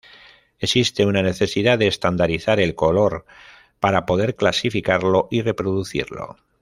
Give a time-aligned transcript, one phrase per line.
[0.57, 3.23] Existe una necesidad de estandarizar el color
[3.79, 6.37] para poder clasificarlo y reproducirlo.